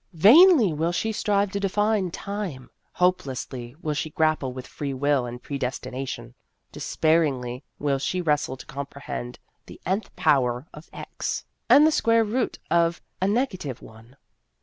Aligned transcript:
Vainly 0.13 0.73
will 0.73 0.91
she 0.91 1.11
strive 1.11 1.51
to 1.51 1.59
define 1.59 2.09
Time; 2.09 2.71
hopelessly 2.93 3.75
will 3.83 3.93
she 3.93 4.09
grapple 4.09 4.51
with 4.51 4.65
Free 4.65 4.95
Will 4.95 5.27
and 5.27 5.43
Predestination; 5.43 6.33
despair 6.71 7.21
ingly 7.21 7.61
will 7.77 7.99
she 7.99 8.19
wrestle 8.19 8.57
to 8.57 8.65
comprehend 8.65 9.37
the 9.67 9.79
nth 9.85 10.09
power 10.15 10.65
of 10.73 10.89
x, 10.91 11.45
and 11.69 11.85
the 11.85 11.91
square 11.91 12.23
root 12.23 12.57
of 12.71 12.99
a 13.21 13.27
negative 13.27 13.79
one." 13.79 14.17